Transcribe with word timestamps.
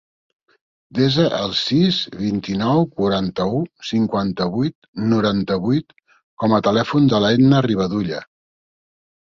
Desa 0.99 1.25
el 1.39 1.51
sis, 1.59 1.99
vint-i-nou, 2.21 2.81
quaranta-u, 3.01 3.61
cinquanta-vuit, 3.91 4.77
noranta-vuit 5.13 5.97
com 6.45 6.59
a 6.59 6.63
telèfon 6.71 7.11
de 7.15 7.23
l'Etna 7.27 7.63
Rivadulla. 7.73 8.29